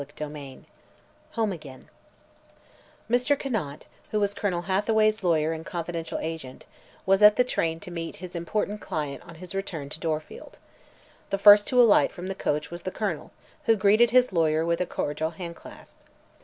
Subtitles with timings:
[0.01, 0.63] CHAPTER XIV
[1.33, 1.87] HOME AGAIN
[3.07, 3.37] Mr.
[3.39, 6.65] Conant, who was Colonel Hathaway's lawyer and confidential agent,
[7.05, 10.57] was at the train to meet his important client on his return to Dorfield.
[11.29, 13.29] The first to alight from the coach was the Colonel,
[13.65, 15.97] who greeted his lawyer with a cordial handclasp.